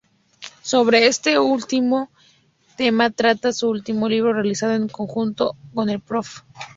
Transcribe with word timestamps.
Sobre 0.63 1.05
este 1.05 1.37
último 1.37 2.09
tema 2.75 3.11
trata 3.11 3.53
su 3.53 3.69
último 3.69 4.09
libro, 4.09 4.33
realizado 4.33 4.73
en 4.73 4.87
conjunto 4.89 5.55
con 5.75 5.91
el 5.91 5.99
Prof. 6.01 6.39